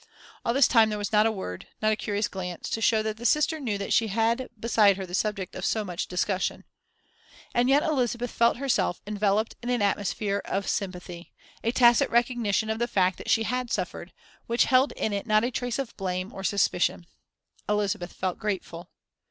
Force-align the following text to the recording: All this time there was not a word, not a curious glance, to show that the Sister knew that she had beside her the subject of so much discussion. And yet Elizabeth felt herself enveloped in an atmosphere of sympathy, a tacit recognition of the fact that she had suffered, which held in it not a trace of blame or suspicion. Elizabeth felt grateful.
All 0.43 0.55
this 0.55 0.67
time 0.67 0.89
there 0.89 0.97
was 0.97 1.11
not 1.11 1.27
a 1.27 1.31
word, 1.31 1.67
not 1.79 1.91
a 1.91 1.95
curious 1.95 2.27
glance, 2.27 2.71
to 2.71 2.81
show 2.81 3.03
that 3.03 3.17
the 3.17 3.23
Sister 3.25 3.59
knew 3.59 3.77
that 3.77 3.93
she 3.93 4.07
had 4.07 4.49
beside 4.59 4.97
her 4.97 5.05
the 5.05 5.13
subject 5.13 5.53
of 5.53 5.63
so 5.63 5.85
much 5.85 6.07
discussion. 6.07 6.63
And 7.53 7.69
yet 7.69 7.83
Elizabeth 7.83 8.31
felt 8.31 8.57
herself 8.57 8.99
enveloped 9.05 9.53
in 9.61 9.69
an 9.69 9.83
atmosphere 9.83 10.41
of 10.45 10.67
sympathy, 10.67 11.33
a 11.63 11.71
tacit 11.71 12.09
recognition 12.09 12.71
of 12.71 12.79
the 12.79 12.87
fact 12.87 13.19
that 13.19 13.29
she 13.29 13.43
had 13.43 13.71
suffered, 13.71 14.11
which 14.47 14.65
held 14.65 14.91
in 14.93 15.13
it 15.13 15.27
not 15.27 15.43
a 15.43 15.51
trace 15.51 15.77
of 15.77 15.95
blame 15.97 16.33
or 16.33 16.43
suspicion. 16.43 17.05
Elizabeth 17.69 18.11
felt 18.13 18.39
grateful. 18.39 18.89